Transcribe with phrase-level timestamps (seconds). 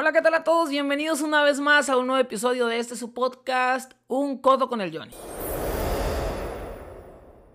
[0.00, 0.70] Hola, ¿qué tal a todos?
[0.70, 4.80] Bienvenidos una vez más a un nuevo episodio de este su podcast, Un Codo con
[4.80, 5.10] el Johnny.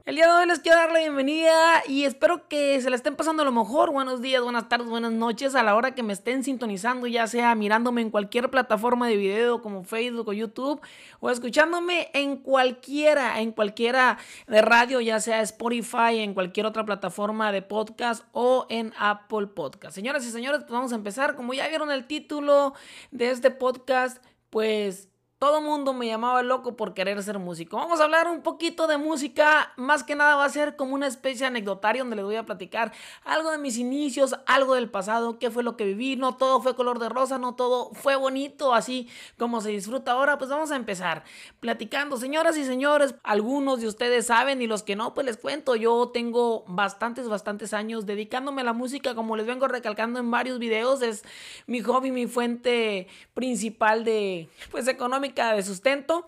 [0.06, 3.16] El día de hoy les quiero dar la bienvenida y espero que se la estén
[3.16, 3.90] pasando a lo mejor.
[3.94, 7.56] Buenos días, buenas tardes, buenas noches a la hora que me estén sintonizando, ya sea
[7.56, 10.82] mirándome en cualquier plataforma de video como Facebook o YouTube
[11.22, 17.54] o escuchándome en cualquiera, en cualquiera de radio, ya sea Spotify, en cualquier otra plataforma
[17.54, 19.96] de podcast o en Apple Podcast.
[19.96, 21.38] Señoras y señores, pues vamos a empezar.
[21.38, 22.74] Como ya vieron el título
[23.12, 25.13] de este podcast, pues
[25.44, 27.76] todo mundo me llamaba loco por querer ser músico.
[27.76, 29.74] Vamos a hablar un poquito de música.
[29.76, 32.46] Más que nada va a ser como una especie de anecdotario donde les voy a
[32.46, 32.94] platicar
[33.26, 36.16] algo de mis inicios, algo del pasado, qué fue lo que viví.
[36.16, 40.38] No todo fue color de rosa, no todo fue bonito, así como se disfruta ahora.
[40.38, 41.26] Pues vamos a empezar
[41.60, 42.16] platicando.
[42.16, 45.76] Señoras y señores, algunos de ustedes saben y los que no, pues les cuento.
[45.76, 50.58] Yo tengo bastantes, bastantes años dedicándome a la música, como les vengo recalcando en varios
[50.58, 51.02] videos.
[51.02, 51.26] Es
[51.68, 56.28] mi hobby, mi fuente principal de, pues, económica de sustento.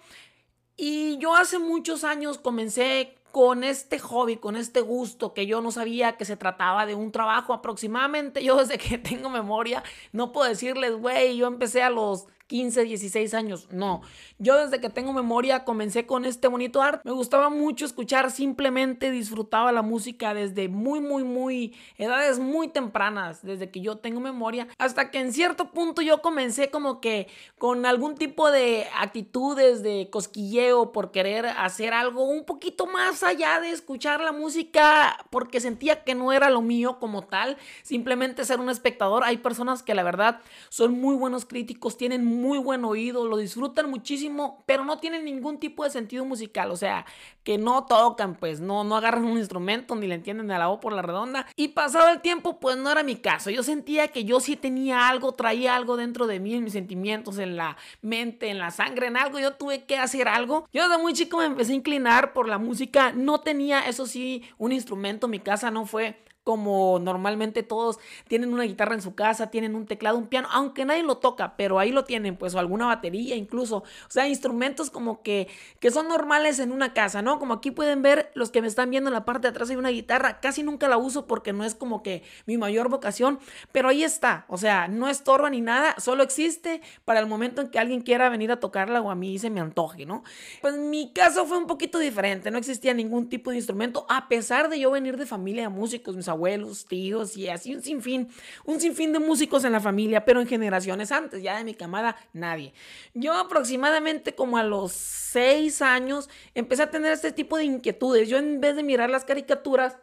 [0.77, 5.71] Y yo hace muchos años comencé con este hobby, con este gusto que yo no
[5.71, 8.43] sabía que se trataba de un trabajo aproximadamente.
[8.43, 9.83] Yo desde que tengo memoria,
[10.13, 13.67] no puedo decirles, güey, yo empecé a los 15, 16 años.
[13.71, 14.01] No,
[14.37, 17.01] yo desde que tengo memoria comencé con este bonito arte.
[17.03, 23.41] Me gustaba mucho escuchar, simplemente disfrutaba la música desde muy, muy, muy edades muy tempranas,
[23.43, 27.85] desde que yo tengo memoria, hasta que en cierto punto yo comencé como que con
[27.85, 33.71] algún tipo de actitudes de cosquilleo por querer hacer algo un poquito más allá de
[33.71, 38.69] escuchar la música porque sentía que no era lo mío como tal, simplemente ser un
[38.69, 39.23] espectador.
[39.23, 43.89] Hay personas que la verdad son muy buenos críticos, tienen muy buen oído, lo disfrutan
[43.89, 47.05] muchísimo, pero no tienen ningún tipo de sentido musical, o sea,
[47.43, 50.79] que no tocan, pues no, no agarran un instrumento ni le entienden a la O
[50.79, 51.45] por la redonda.
[51.55, 53.49] Y pasado el tiempo, pues no era mi caso.
[53.49, 57.37] Yo sentía que yo sí tenía algo, traía algo dentro de mí, en mis sentimientos,
[57.37, 59.39] en la mente, en la sangre, en algo.
[59.39, 60.67] Yo tuve que hacer algo.
[60.73, 63.11] Yo desde muy chico me empecé a inclinar por la música.
[63.11, 65.27] No tenía, eso sí, un instrumento.
[65.27, 67.97] Mi casa no fue como normalmente todos
[68.27, 71.57] tienen una guitarra en su casa, tienen un teclado, un piano, aunque nadie lo toca,
[71.57, 75.47] pero ahí lo tienen, pues, o alguna batería incluso, o sea, instrumentos como que,
[75.79, 77.39] que son normales en una casa, ¿no?
[77.39, 79.75] Como aquí pueden ver, los que me están viendo en la parte de atrás hay
[79.75, 83.39] una guitarra, casi nunca la uso porque no es como que mi mayor vocación,
[83.71, 87.69] pero ahí está, o sea, no estorba ni nada, solo existe para el momento en
[87.69, 90.23] que alguien quiera venir a tocarla o a mí se me antoje, ¿no?
[90.61, 94.69] Pues mi caso fue un poquito diferente, no existía ningún tipo de instrumento, a pesar
[94.69, 98.29] de yo venir de familia de músicos, mis abuelos, tíos y así un sinfín,
[98.63, 102.15] un sinfín de músicos en la familia, pero en generaciones antes, ya de mi camada,
[102.33, 102.73] nadie.
[103.13, 108.29] Yo aproximadamente como a los seis años empecé a tener este tipo de inquietudes.
[108.29, 109.97] Yo en vez de mirar las caricaturas,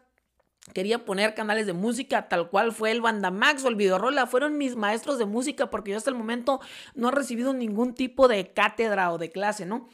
[0.72, 4.28] Quería poner canales de música, tal cual fue el Bandamax o el Videorola.
[4.28, 6.60] Fueron mis maestros de música porque yo hasta el momento
[6.94, 9.88] no he recibido ningún tipo de cátedra o de clase, ¿no?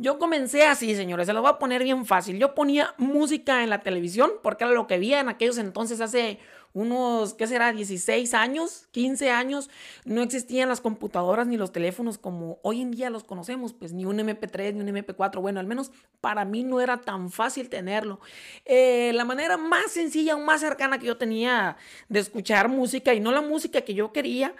[0.00, 2.38] Yo comencé así, señores, se lo voy a poner bien fácil.
[2.38, 6.38] Yo ponía música en la televisión porque era lo que había en aquellos entonces hace
[6.72, 7.70] unos, ¿qué será?
[7.70, 9.68] 16 años, 15 años.
[10.06, 14.06] No existían las computadoras ni los teléfonos como hoy en día los conocemos, pues ni
[14.06, 15.38] un MP3 ni un MP4.
[15.42, 18.20] Bueno, al menos para mí no era tan fácil tenerlo.
[18.64, 21.76] Eh, la manera más sencilla o más cercana que yo tenía
[22.08, 24.54] de escuchar música y no la música que yo quería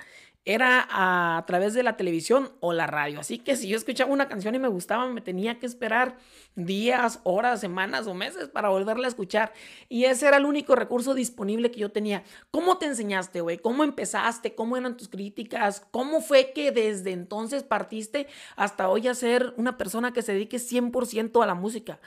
[0.45, 3.21] era a, través de la televisión o la radio.
[3.21, 6.17] Así que si yo escuchaba una canción y me gustaba, me tenía que esperar
[6.55, 9.53] días, horas, semanas o meses para volverla a escuchar.
[9.89, 12.25] Y ese era el único recurso disponible que yo tenía.
[12.51, 13.59] ¿Cómo te enseñaste, güey?
[13.59, 14.55] ¿Cómo empezaste?
[14.55, 15.87] ¿Cómo eran tus críticas?
[15.91, 20.57] ¿Cómo fue que desde entonces partiste hasta hoy a ser una persona que se dedique
[20.57, 22.01] 100% a la música?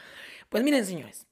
[0.49, 1.27] Pues miren, señores,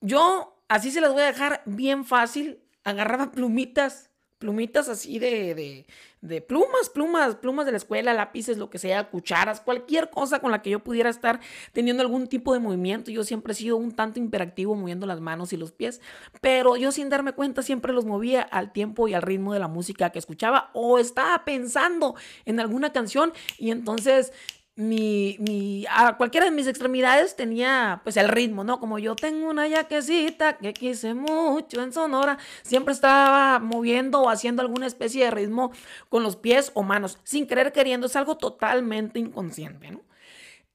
[0.00, 2.60] yo así se las voy a dejar bien fácil.
[2.84, 5.86] Agarraba plumitas plumitas así de,
[6.20, 10.50] de, plumas, plumas, plumas de la escuela, lápices, lo que sea, cucharas, cualquier cosa con
[10.50, 11.40] la que yo pudiera estar
[11.72, 13.10] teniendo algún tipo de movimiento.
[13.10, 16.00] Yo siempre he sido un tanto imperactivo moviendo las manos y los pies,
[16.40, 19.68] pero yo sin darme cuenta siempre los movía al tiempo y al ritmo de la
[19.68, 22.14] música que escuchaba o estaba pensando
[22.44, 24.32] en alguna canción y entonces
[24.76, 28.80] mi, mi, a cualquiera de mis extremidades tenía pues el ritmo, ¿no?
[28.80, 34.62] Como yo tengo una yaquecita que quise mucho en Sonora, siempre estaba moviendo o haciendo
[34.62, 35.70] alguna especie de ritmo
[36.08, 40.02] con los pies o manos, sin querer queriendo, es algo totalmente inconsciente, ¿no?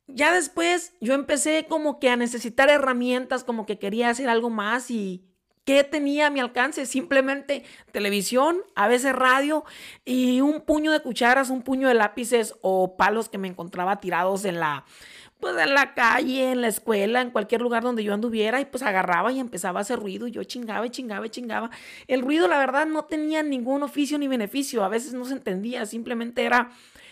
[0.07, 4.90] Ya después yo empecé como que a necesitar herramientas, como que quería hacer algo más
[4.90, 5.29] y,
[5.69, 6.88] ¿Qué tenía a mi alcance?
[6.88, 9.66] Simplemente televisión, a veces radio
[10.04, 14.45] y un puño de cucharas, un puño de lápices o palos que me encontraba tirados
[14.45, 14.83] en la
[15.39, 18.81] pues en la calle, en la escuela, en cualquier lugar donde yo anduviera y pues
[18.81, 21.69] agarraba y empezaba a hacer ruido y yo chingaba y chingaba y chingaba.
[22.07, 25.86] El ruido la verdad no tenía ningún oficio ni beneficio, a veces no se entendía,
[25.86, 26.71] simplemente era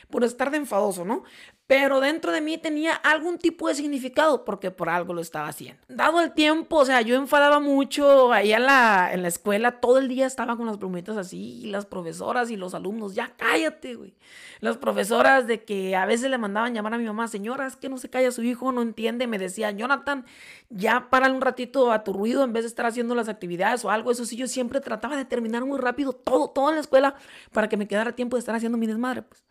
[0.09, 1.23] por estar de enfadoso, ¿no?
[1.67, 5.81] Pero dentro de mí tenía algún tipo de significado porque por algo lo estaba haciendo.
[5.89, 9.97] Dado el tiempo, o sea, yo enfadaba mucho ahí en la, en la escuela, todo
[9.97, 14.15] el día estaba con las plumitas así, las profesoras y los alumnos, ya cállate, güey.
[14.61, 17.89] Las profesoras de que a veces le mandaban llamar a mi mamá, señora, es que
[17.89, 20.25] no se calla su hijo, no entiende, me decía, Jonathan,
[20.69, 23.91] ya para un ratito a tu ruido en vez de estar haciendo las actividades o
[23.91, 27.15] algo, eso sí, yo siempre trataba de terminar muy rápido todo, todo en la escuela
[27.51, 29.43] para que me quedara tiempo de estar haciendo mi desmadre, pues.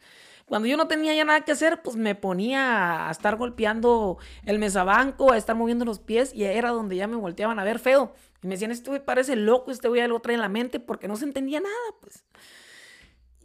[0.46, 4.60] Cuando yo no tenía ya nada que hacer, pues me ponía a estar golpeando el
[4.60, 8.14] mesabanco, a estar moviendo los pies y era donde ya me volteaban a ver feo.
[8.42, 11.08] Y me decían, este güey parece loco, este güey lo trae en la mente porque
[11.08, 12.24] no se entendía nada, pues.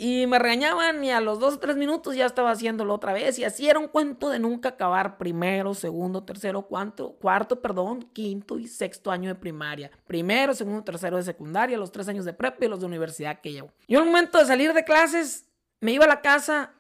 [0.04, 3.38] Y me regañaban y a los dos o tres minutos ya estaba haciéndolo otra vez.
[3.40, 8.68] Y así un cuento de nunca acabar primero, segundo, tercero, cuarto, cuarto, perdón, quinto y
[8.68, 9.92] sexto año de primaria.
[10.06, 13.52] Primero, segundo, tercero de secundaria, los tres años de prepa y los de universidad que
[13.52, 13.72] llevo.
[13.88, 15.48] Yo al momento de salir de clases
[15.80, 16.74] me iba a la casa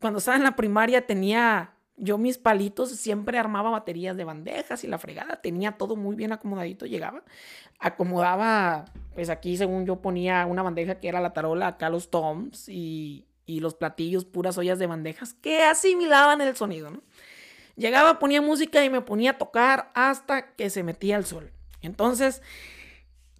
[0.00, 4.86] cuando estaba en la primaria tenía yo mis palitos, siempre armaba baterías de bandejas y
[4.86, 7.24] la fregada, tenía todo muy bien acomodadito, llegaba,
[7.80, 8.84] acomodaba,
[9.14, 13.26] pues aquí según yo ponía una bandeja que era la tarola, acá los toms y,
[13.46, 17.02] y los platillos, puras ollas de bandejas que asimilaban el sonido, ¿no?
[17.76, 21.52] Llegaba, ponía música y me ponía a tocar hasta que se metía el sol.
[21.80, 22.42] Entonces,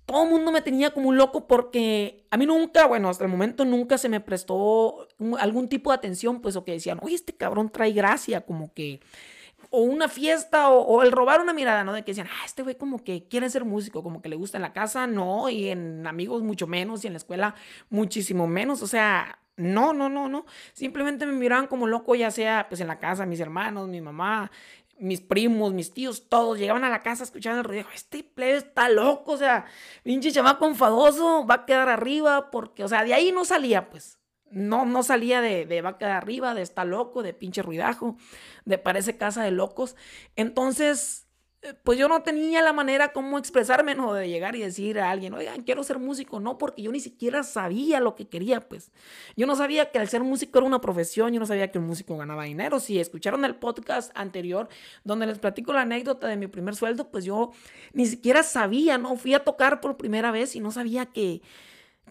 [0.09, 3.31] todo el mundo me tenía como un loco porque a mí nunca, bueno, hasta el
[3.31, 5.07] momento nunca se me prestó
[5.39, 9.01] algún tipo de atención, pues, o que decían, oye, este cabrón trae gracia, como que,
[9.69, 11.93] o una fiesta, o, el robar una mirada, ¿no?
[11.93, 14.57] De que decían, ah, este güey como que quiere ser músico, como que le gusta
[14.57, 17.55] en la casa, no, y en amigos mucho menos, y en la escuela
[17.91, 20.47] muchísimo menos, o sea, no, no, no, no.
[20.73, 24.51] Simplemente me miraban como loco, ya sea pues en la casa, mis hermanos, mi mamá,
[24.99, 27.87] mis primos, mis tíos, todos llegaban a la casa, escuchaban el ruido.
[27.95, 29.67] Este plebe está loco, o sea,
[30.03, 34.19] pinche chamaco enfadoso, va a quedar arriba, porque, o sea, de ahí no salía, pues.
[34.51, 38.17] No, no salía de, de va a quedar arriba, de está loco, de pinche ruidajo,
[38.65, 39.95] de parece casa de locos.
[40.37, 41.28] Entonces,
[41.83, 44.15] pues yo no tenía la manera como expresarme, ¿no?
[44.15, 47.43] De llegar y decir a alguien, oigan, quiero ser músico, no, porque yo ni siquiera
[47.43, 48.93] sabía lo que quería, pues.
[49.37, 51.87] Yo no sabía que al ser músico era una profesión, yo no sabía que un
[51.87, 52.79] músico ganaba dinero.
[52.79, 54.69] Si escucharon el podcast anterior,
[55.03, 57.51] donde les platico la anécdota de mi primer sueldo, pues yo
[57.93, 59.17] ni siquiera sabía, ¿no?
[59.17, 61.43] Fui a tocar por primera vez y no sabía que,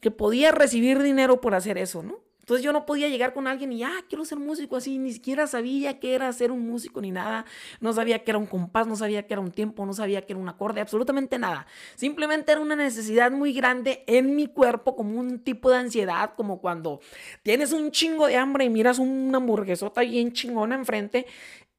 [0.02, 2.27] que podía recibir dinero por hacer eso, ¿no?
[2.48, 5.48] Entonces yo no podía llegar con alguien y, ah, quiero ser músico así, ni siquiera
[5.48, 7.44] sabía qué era ser un músico ni nada,
[7.82, 10.32] no sabía que era un compás, no sabía que era un tiempo, no sabía que
[10.32, 11.68] era un acorde, absolutamente nada.
[11.96, 16.62] Simplemente era una necesidad muy grande en mi cuerpo, como un tipo de ansiedad, como
[16.62, 17.02] cuando
[17.44, 21.26] tienes un chingo de hambre y miras una hamburguesota bien chingona enfrente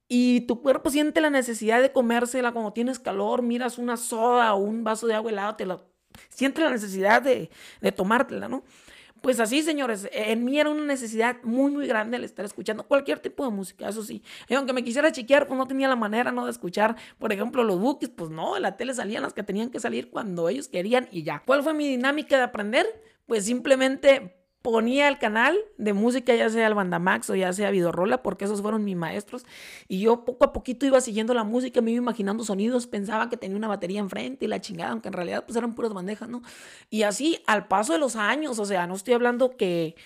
[0.07, 4.59] y tu cuerpo siente la necesidad de comérsela cuando tienes calor, miras una soda o
[4.59, 5.83] un vaso de agua helada, te la,
[6.29, 7.49] siente la necesidad de,
[7.81, 8.65] de tomártela, ¿no?
[9.23, 13.19] Pues así, señores, en mí era una necesidad muy, muy grande el estar escuchando cualquier
[13.19, 14.23] tipo de música, eso sí.
[14.49, 16.45] Y aunque me quisiera chequear, pues no tenía la manera, ¿no?
[16.45, 19.71] De escuchar, por ejemplo, los bookies, pues no, en la tele salían las que tenían
[19.71, 21.43] que salir cuando ellos querían y ya.
[21.45, 22.87] ¿Cuál fue mi dinámica de aprender?
[23.27, 24.38] Pues simplemente
[24.71, 28.61] ponía el canal de música, ya sea el Bandamax o ya sea Vidorrola, porque esos
[28.61, 29.47] fueron mis maestros.
[29.89, 33.39] Y yo poco a poquito iba siguiendo la música, me iba imaginando sonidos, pensaba que
[33.39, 36.43] tenía una batería enfrente y la chingada, aunque en realidad pues eran puras bandejas, ¿no?
[36.91, 39.97] Y así al paso de los años, o sea, no estoy hablando que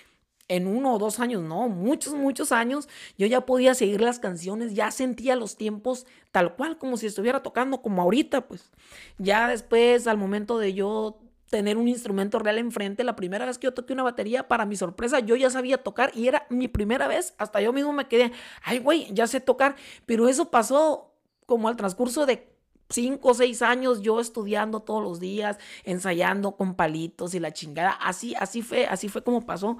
[0.47, 2.89] en uno o dos años, no, muchos, muchos años,
[3.19, 7.43] yo ya podía seguir las canciones, ya sentía los tiempos tal cual, como si estuviera
[7.43, 8.71] tocando, como ahorita, pues.
[9.19, 11.19] Ya después, al momento de yo
[11.53, 13.05] tener un instrumento real enfrente.
[13.05, 16.11] La primera vez que yo toqué una batería, para mi sorpresa, yo ya sabía tocar
[16.15, 17.35] y era mi primera vez.
[17.37, 18.33] Hasta yo mismo me quedé,
[18.63, 19.77] ay, güey, ya sé tocar.
[20.07, 21.13] Pero eso pasó
[21.45, 22.52] como al transcurso de
[22.93, 27.91] cinco o seis años yo estudiando todos los días, ensayando con palitos y la chingada.
[27.91, 29.79] Así, así fue, así fue como pasó.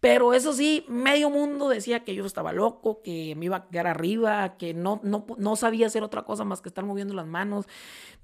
[0.00, 3.86] Pero eso sí, medio mundo decía que yo estaba loco, que me iba a quedar
[3.86, 7.66] arriba, que no, no, no sabía hacer otra cosa más que estar moviendo las manos.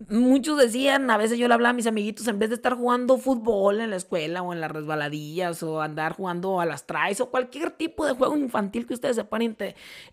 [0.08, 3.18] Muchos decían, a veces yo le hablaba a mis amiguitos, en vez de estar jugando
[3.18, 7.30] fútbol en la escuela o en las resbaladillas o andar jugando a las traes o
[7.30, 9.24] cualquier tipo de juego infantil que ustedes se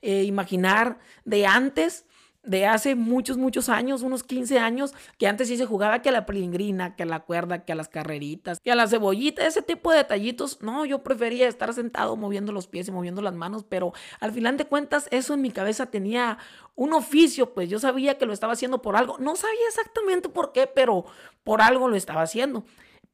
[0.01, 2.05] eh, imaginar de antes,
[2.48, 6.12] de hace muchos, muchos años, unos 15 años, que antes sí se jugaba que a
[6.12, 9.62] la pelingrina, que a la cuerda, que a las carreritas, que a la cebollita, ese
[9.62, 10.62] tipo de detallitos.
[10.62, 14.58] No, yo prefería estar sentado moviendo los pies y moviendo las manos, pero al final
[14.58, 16.38] de cuentas eso en mi cabeza tenía
[16.75, 19.18] un oficio, pues yo sabía que lo estaba haciendo por algo.
[19.20, 21.06] No sabía exactamente por qué, pero
[21.44, 22.63] por algo lo estaba haciendo.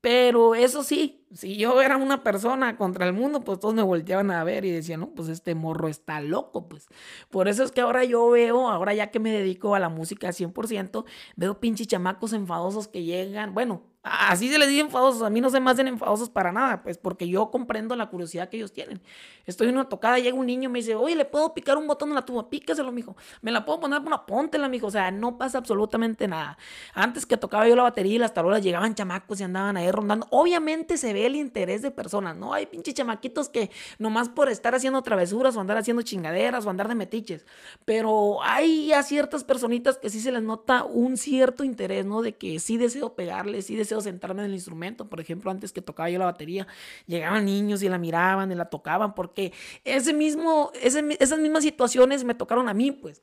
[0.03, 4.31] Pero eso sí, si yo era una persona contra el mundo, pues todos me volteaban
[4.31, 6.89] a ver y decían, no, pues este morro está loco, pues.
[7.29, 10.33] Por eso es que ahora yo veo, ahora ya que me dedico a la música
[10.33, 11.05] 100%,
[11.37, 15.21] veo pinches chamacos enfadosos que llegan, bueno, Así se les dice enfadosos.
[15.21, 18.49] A mí no se me hacen enfadosos para nada, pues porque yo comprendo la curiosidad
[18.49, 19.01] que ellos tienen.
[19.45, 21.87] Estoy en una tocada, llega un niño y me dice, oye, ¿le puedo picar un
[21.87, 22.49] botón en la tuba?
[22.49, 23.15] Pícaselo, mijo.
[23.41, 24.01] ¿Me la puedo poner?
[24.01, 24.87] Una póntela, mijo.
[24.87, 26.57] O sea, no pasa absolutamente nada.
[26.93, 30.27] Antes que tocaba yo la batería y las tarolas, llegaban chamacos y andaban ahí rondando.
[30.31, 32.53] Obviamente se ve el interés de personas, ¿no?
[32.53, 36.89] Hay pinches chamaquitos que nomás por estar haciendo travesuras o andar haciendo chingaderas o andar
[36.89, 37.45] de metiches.
[37.85, 42.21] Pero hay a ciertas personitas que sí se les nota un cierto interés, ¿no?
[42.21, 45.09] De que sí deseo pegarles, sí deseo sentarme en el instrumento.
[45.09, 46.67] Por ejemplo, antes que tocaba yo la batería,
[47.07, 52.35] llegaban niños y la miraban y la tocaban, porque ese mismo, esas mismas situaciones me
[52.35, 53.21] tocaron a mí, pues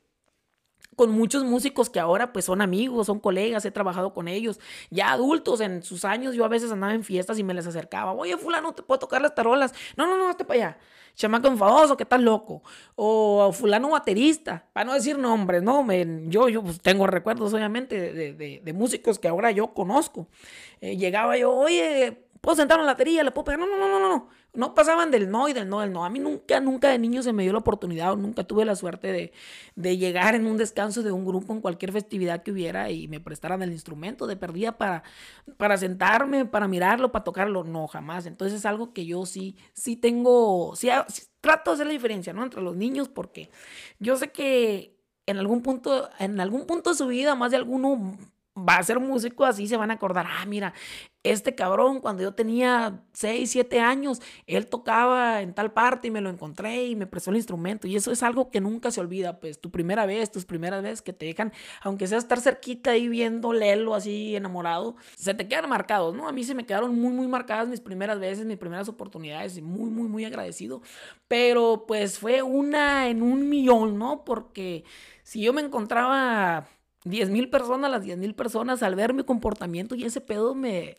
[0.95, 5.11] con muchos músicos que ahora pues son amigos, son colegas, he trabajado con ellos, ya
[5.11, 8.37] adultos en sus años, yo a veces andaba en fiestas y me les acercaba, oye
[8.37, 9.73] fulano, ¿te puedo tocar las tarolas?
[9.95, 10.77] No, no, no, hazte para allá,
[11.15, 12.61] chamaco enfadoso, que estás loco,
[12.95, 15.85] o fulano baterista, para no decir nombres, ¿no?
[16.27, 20.27] yo, yo pues, tengo recuerdos obviamente de, músicos que ahora yo conozco,
[20.81, 23.23] eh, llegaba yo, oye, ¿puedo sentar en la batería?
[23.23, 23.59] ¿Le puedo pegar?
[23.59, 24.29] No, no, no, no, no.
[24.53, 26.03] No pasaban del no y del no, del no.
[26.03, 28.75] A mí nunca, nunca de niño se me dio la oportunidad o nunca tuve la
[28.75, 29.31] suerte
[29.75, 33.21] de, llegar en un descanso de un grupo en cualquier festividad que hubiera y me
[33.21, 35.03] prestaran el instrumento de perdida para,
[35.55, 37.63] para sentarme, para mirarlo, para tocarlo.
[37.63, 38.25] No, jamás.
[38.25, 40.89] Entonces es algo que yo sí, sí tengo, sí,
[41.39, 42.43] trato de hacer la diferencia, ¿no?
[42.43, 43.49] Entre los niños porque
[43.99, 48.17] yo sé que en algún punto, en algún punto de su vida, más de alguno
[48.57, 50.73] va a ser músico, así se van a acordar, ah, mira,
[51.23, 56.19] este cabrón cuando yo tenía 6, 7 años, él tocaba en tal parte y me
[56.19, 57.87] lo encontré y me prestó el instrumento.
[57.87, 61.01] Y eso es algo que nunca se olvida, pues tu primera vez, tus primeras veces
[61.01, 65.69] que te dejan, aunque sea estar cerquita ahí viendo Lelo así enamorado, se te quedan
[65.69, 66.27] marcados, ¿no?
[66.27, 69.61] A mí se me quedaron muy, muy marcadas mis primeras veces, mis primeras oportunidades y
[69.61, 70.81] muy, muy, muy agradecido.
[71.27, 74.23] Pero pues fue una en un millón, ¿no?
[74.25, 74.83] Porque
[75.23, 76.67] si yo me encontraba
[77.03, 80.97] 10 mil personas, las 10 mil personas al ver mi comportamiento y ese pedo me,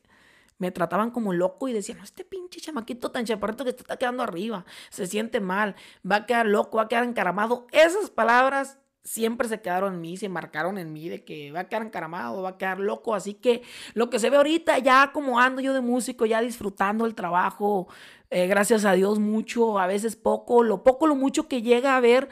[0.59, 4.65] me trataban como loco y decían, este pinche chamaquito tan chaparrito que está quedando arriba,
[4.91, 5.75] se siente mal,
[6.09, 7.67] va a quedar loco, va a quedar encaramado.
[7.73, 11.69] Esas palabras siempre se quedaron en mí, se marcaron en mí de que va a
[11.69, 13.15] quedar encaramado, va a quedar loco.
[13.15, 13.63] Así que
[13.95, 17.89] lo que se ve ahorita, ya como ando yo de músico, ya disfrutando el trabajo,
[18.31, 22.01] eh, gracias a Dios mucho, a veces poco, lo poco, lo mucho que llega a
[22.01, 22.29] ver,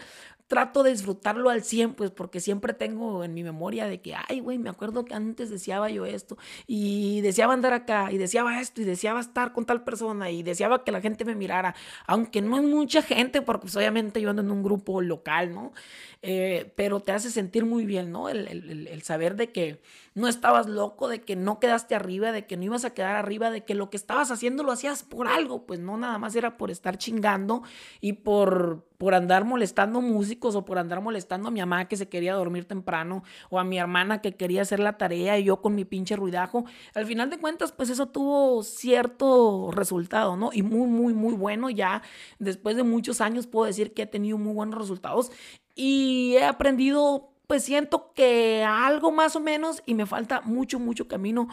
[0.50, 4.40] trato de disfrutarlo al 100, pues porque siempre tengo en mi memoria de que, ay,
[4.40, 8.80] güey, me acuerdo que antes deseaba yo esto y deseaba andar acá y deseaba esto
[8.80, 12.57] y deseaba estar con tal persona y deseaba que la gente me mirara, aunque no
[12.57, 15.73] es mucha gente, porque pues, obviamente yo ando en un grupo local, ¿no?
[16.23, 18.29] Eh, pero te hace sentir muy bien, ¿no?
[18.29, 19.81] El, saber de que
[20.15, 23.50] no estabas loco, de que no quedaste arriba, de que no ibas a quedar arriba,
[23.50, 26.59] de que lo que estabas haciendo lo hacías por algo, pues no nada más era
[26.59, 27.62] por estar chingando
[28.03, 32.11] y por, por andar molestando músicos o por andar molestando a mi mamá que se
[32.11, 35.75] quería dormir temprano o a mi hermana que quería hacer la tarea y yo con
[35.75, 36.67] mi pinche ruidajo.
[36.95, 40.50] Al final de cuentas, pues eso tuvo cierto resultado, ¿no?
[40.53, 41.71] Y muy, muy, muy bueno.
[41.71, 42.03] Ya
[42.39, 45.31] después de muchos años puedo decir que he tenido muy buenos resultados
[45.81, 51.09] y he aprendido pues siento que algo más o menos y me falta mucho, mucho
[51.09, 51.49] camino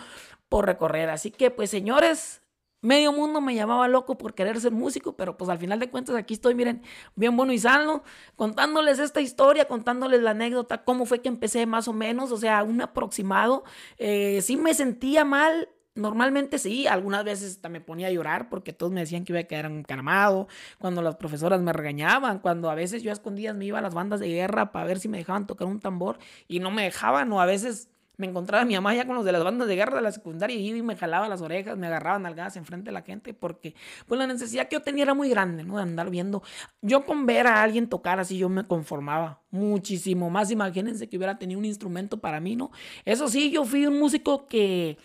[0.49, 1.09] por recorrer.
[1.09, 2.41] Así que pues señores,
[2.81, 6.17] medio mundo me llamaba loco por querer ser músico, pero pues al final de cuentas
[6.17, 6.83] aquí estoy, miren,
[7.15, 8.03] bien bueno y sano,
[8.35, 12.63] contándoles esta historia, contándoles la anécdota, cómo fue que empecé más o menos, o sea,
[12.63, 13.63] un aproximado.
[13.97, 18.91] Eh, sí me sentía mal Normalmente sí, algunas veces me ponía a llorar porque todos
[18.91, 23.03] me decían que iba a quedar encarmado, cuando las profesoras me regañaban, cuando a veces
[23.03, 25.47] yo a escondidas me iba a las bandas de guerra para ver si me dejaban
[25.47, 29.05] tocar un tambor y no me dejaban, o a veces me encontraba mi mamá ya
[29.05, 31.29] con los de las bandas de guerra de la secundaria y iba y me jalaba
[31.29, 33.75] las orejas, me agarraban algadas enfrente de la gente porque
[34.07, 35.77] pues la necesidad que yo tenía era muy grande, ¿no?
[35.77, 36.41] De andar viendo.
[36.81, 40.49] Yo con ver a alguien tocar así yo me conformaba muchísimo más.
[40.49, 42.71] Imagínense que hubiera tenido un instrumento para mí, ¿no?
[43.05, 44.97] Eso sí, yo fui un músico que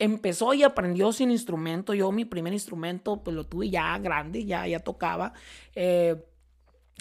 [0.00, 1.94] empezó y aprendió sin instrumento.
[1.94, 5.34] Yo mi primer instrumento pues lo tuve ya grande, ya, ya tocaba.
[5.74, 6.16] Eh,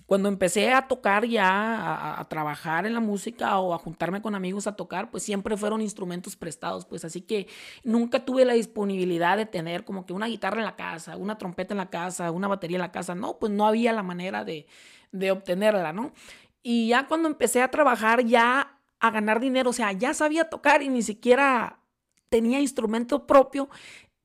[0.05, 4.65] cuando empecé a tocar ya, a, trabajar en la música o a juntarme con amigos
[4.65, 7.47] a tocar, pues siempre fueron instrumentos prestados, pues así que
[7.83, 11.75] nunca tuve la disponibilidad de tener como que una guitarra en la casa, una trompeta
[11.75, 14.65] en la casa, una batería en la casa, no, pues no había la manera de,
[15.11, 16.11] de obtenerla, ¿no?
[16.63, 20.81] Y ya cuando empecé a trabajar ya a ganar dinero, o sea, ya sabía tocar
[20.81, 21.78] y ni siquiera
[22.29, 23.69] tenía instrumento propio,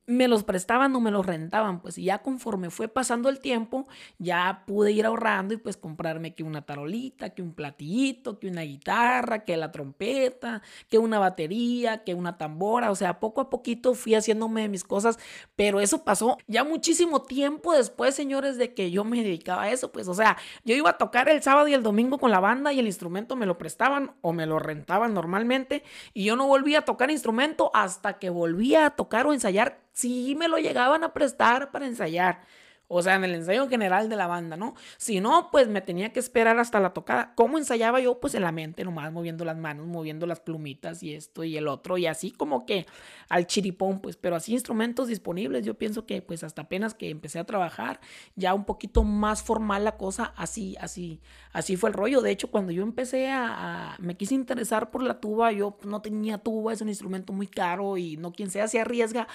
[0.07, 3.87] me los prestaban o me los rentaban, pues y ya conforme fue pasando el tiempo,
[4.19, 8.61] ya pude ir ahorrando y pues comprarme que una tarolita, que un platillito, que una
[8.61, 13.95] guitarra, que la trompeta, que una batería, que una tambora, o sea, poco a poquito
[13.95, 15.17] fui haciéndome mis cosas,
[15.55, 19.91] pero eso pasó ya muchísimo tiempo después, señores, de que yo me dedicaba a eso,
[19.91, 22.73] pues, o sea, yo iba a tocar el sábado y el domingo con la banda
[22.73, 25.83] y el instrumento me lo prestaban o me lo rentaban normalmente
[26.13, 30.35] y yo no volvía a tocar instrumento hasta que volvía a tocar o ensayar sí
[30.37, 32.41] me lo llegaban a prestar para ensayar.
[32.87, 34.75] O sea, en el ensayo general de la banda, ¿no?
[34.97, 37.33] Si no, pues me tenía que esperar hasta la tocada.
[37.33, 38.19] ¿Cómo ensayaba yo?
[38.19, 41.67] Pues en la mente, nomás moviendo las manos, moviendo las plumitas y esto y el
[41.67, 41.97] otro.
[41.97, 42.85] Y así como que
[43.27, 44.17] al chiripón, pues.
[44.17, 45.65] Pero así instrumentos disponibles.
[45.65, 47.99] Yo pienso que pues hasta apenas que empecé a trabajar,
[48.35, 51.21] ya un poquito más formal la cosa, así, así,
[51.53, 52.21] así fue el rollo.
[52.21, 56.37] De hecho, cuando yo empecé a, me quise interesar por la tuba, yo no tenía
[56.37, 59.27] tuba, es un instrumento muy caro y no quien sea se arriesga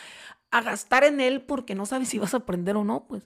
[0.50, 3.23] a gastar en él porque no sabes si vas a aprender o no, pues.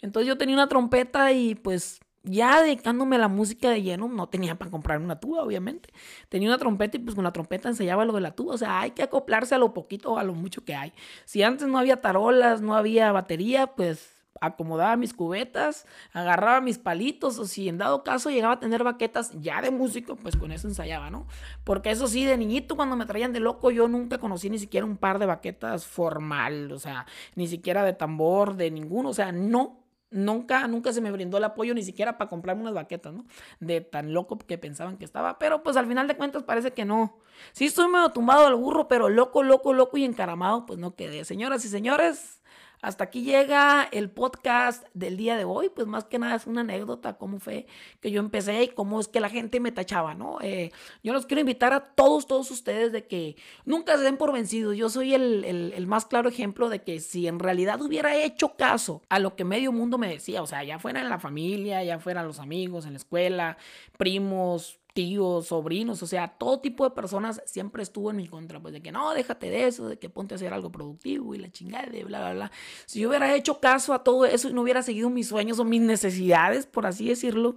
[0.00, 4.28] Entonces yo tenía una trompeta y pues ya dedicándome a la música de lleno, no
[4.28, 5.90] tenía para comprar una tuba, obviamente.
[6.28, 8.54] Tenía una trompeta y pues con la trompeta ensayaba lo de la tuba.
[8.54, 10.92] O sea, hay que acoplarse a lo poquito o a lo mucho que hay.
[11.24, 17.38] Si antes no había tarolas, no había batería, pues acomodaba mis cubetas, agarraba mis palitos,
[17.38, 20.68] o si en dado caso llegaba a tener baquetas ya de músico, pues con eso
[20.68, 21.26] ensayaba, ¿no?
[21.64, 24.86] Porque eso sí, de niñito cuando me traían de loco, yo nunca conocí ni siquiera
[24.86, 29.32] un par de baquetas formal, o sea, ni siquiera de tambor, de ninguno, o sea,
[29.32, 29.78] no.
[30.14, 33.24] Nunca, nunca se me brindó el apoyo ni siquiera para comprarme unas baquetas, ¿no?
[33.60, 35.38] De tan loco que pensaban que estaba.
[35.38, 37.16] Pero pues al final de cuentas parece que no.
[37.52, 41.24] Sí estoy medio tumbado al burro, pero loco, loco, loco y encaramado, pues no quedé.
[41.24, 42.41] Señoras y señores,
[42.82, 46.62] hasta aquí llega el podcast del día de hoy, pues más que nada es una
[46.62, 47.66] anécdota, cómo fue
[48.00, 50.38] que yo empecé y cómo es que la gente me tachaba, ¿no?
[50.42, 50.72] Eh,
[51.04, 54.76] yo los quiero invitar a todos, todos ustedes de que nunca se den por vencidos.
[54.76, 59.02] Yo soy el, el más claro ejemplo de que si en realidad hubiera hecho caso
[59.08, 62.00] a lo que medio mundo me decía, o sea, ya fuera en la familia, ya
[62.00, 63.56] fueran los amigos, en la escuela,
[63.96, 68.74] primos, tíos, sobrinos, o sea, todo tipo de personas siempre estuvo en mi contra, pues
[68.74, 71.50] de que no, déjate de eso, de que ponte a hacer algo productivo y la
[71.50, 72.52] chingada de bla, bla, bla.
[72.86, 75.64] Si yo hubiera hecho caso a todo eso y no hubiera seguido mis sueños o
[75.64, 77.56] mis necesidades, por así decirlo,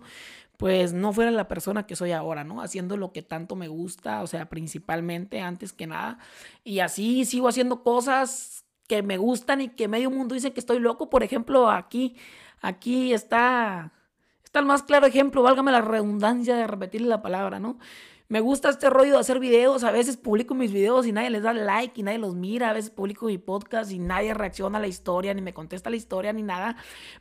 [0.57, 2.61] pues no fuera la persona que soy ahora, ¿no?
[2.61, 6.19] Haciendo lo que tanto me gusta, o sea, principalmente antes que nada.
[6.63, 10.79] Y así sigo haciendo cosas que me gustan y que medio mundo dice que estoy
[10.79, 11.09] loco.
[11.09, 12.15] Por ejemplo, aquí,
[12.61, 13.91] aquí está
[14.59, 17.77] el más claro ejemplo, válgame la redundancia de repetirle la palabra, ¿no?
[18.27, 21.43] Me gusta este rollo de hacer videos, a veces publico mis videos y nadie les
[21.43, 24.81] da like y nadie los mira, a veces publico mi podcast y nadie reacciona a
[24.81, 26.75] la historia, ni me contesta la historia, ni nada,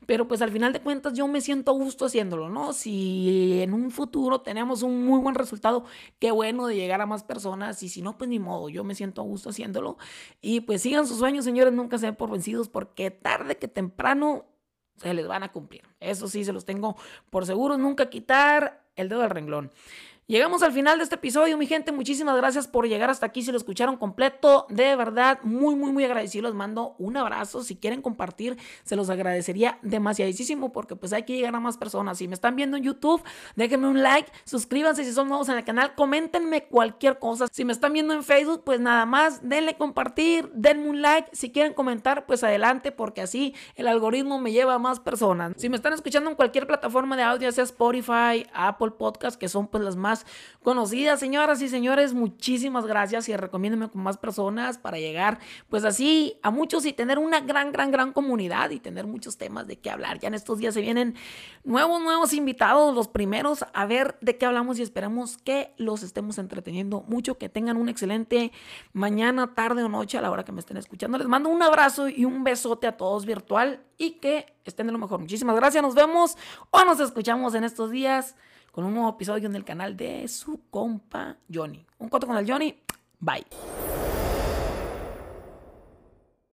[0.06, 2.72] pero pues al final de cuentas yo me siento a gusto haciéndolo, ¿no?
[2.72, 5.84] Si en un futuro tenemos un muy buen resultado,
[6.18, 8.94] qué bueno de llegar a más personas y si no, pues ni modo, yo me
[8.94, 9.98] siento a gusto haciéndolo
[10.40, 14.46] y pues sigan sus sueños, señores, nunca se por vencidos porque tarde que temprano
[14.96, 15.82] se les van a cumplir.
[16.00, 16.96] Eso sí, se los tengo
[17.30, 17.76] por seguro.
[17.76, 19.72] Nunca quitar el dedo del renglón.
[20.26, 21.92] Llegamos al final de este episodio, mi gente.
[21.92, 23.42] Muchísimas gracias por llegar hasta aquí.
[23.42, 26.46] Si lo escucharon completo, de verdad, muy, muy, muy agradecido.
[26.46, 27.62] Les mando un abrazo.
[27.62, 32.16] Si quieren compartir, se los agradecería demasiadísimo porque pues hay que llegar a más personas.
[32.16, 33.22] Si me están viendo en YouTube,
[33.54, 37.46] déjenme un like, suscríbanse si son nuevos en el canal, coméntenme cualquier cosa.
[37.52, 41.28] Si me están viendo en Facebook, pues nada más, denle compartir, denme un like.
[41.36, 45.52] Si quieren comentar, pues adelante porque así el algoritmo me lleva a más personas.
[45.58, 49.68] Si me están escuchando en cualquier plataforma de audio, sea Spotify, Apple Podcast, que son
[49.68, 49.96] pues las
[50.62, 51.20] conocidas.
[51.20, 56.50] Señoras y señores, muchísimas gracias y recomiéndeme con más personas para llegar pues así a
[56.50, 60.18] muchos y tener una gran, gran, gran comunidad y tener muchos temas de qué hablar.
[60.18, 61.14] Ya en estos días se vienen
[61.64, 66.38] nuevos, nuevos invitados, los primeros a ver de qué hablamos y esperamos que los estemos
[66.38, 68.52] entreteniendo mucho, que tengan un excelente
[68.92, 71.18] mañana, tarde o noche a la hora que me estén escuchando.
[71.18, 74.98] Les mando un abrazo y un besote a todos virtual y que estén de lo
[74.98, 75.20] mejor.
[75.20, 76.36] Muchísimas gracias, nos vemos
[76.70, 78.36] o nos escuchamos en estos días
[78.74, 81.86] con un nuevo episodio en el canal de su compa Johnny.
[81.98, 82.76] Un coto con el Johnny.
[83.20, 83.46] Bye.